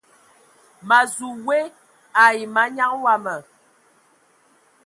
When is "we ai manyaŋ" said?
1.45-2.91